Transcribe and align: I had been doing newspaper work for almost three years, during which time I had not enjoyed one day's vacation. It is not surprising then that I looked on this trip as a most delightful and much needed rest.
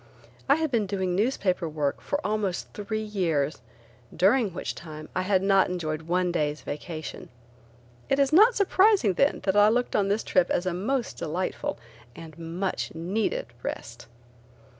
I 0.49 0.55
had 0.55 0.71
been 0.71 0.87
doing 0.87 1.15
newspaper 1.15 1.69
work 1.69 2.01
for 2.01 2.19
almost 2.25 2.73
three 2.73 3.03
years, 3.03 3.61
during 4.11 4.51
which 4.51 4.73
time 4.73 5.09
I 5.15 5.21
had 5.21 5.43
not 5.43 5.69
enjoyed 5.69 6.01
one 6.01 6.31
day's 6.31 6.61
vacation. 6.63 7.29
It 8.09 8.17
is 8.17 8.33
not 8.33 8.55
surprising 8.55 9.13
then 9.13 9.41
that 9.43 9.55
I 9.55 9.69
looked 9.69 9.95
on 9.95 10.07
this 10.07 10.23
trip 10.23 10.49
as 10.49 10.65
a 10.65 10.73
most 10.73 11.17
delightful 11.17 11.77
and 12.15 12.35
much 12.39 12.95
needed 12.95 13.45
rest. 13.61 14.07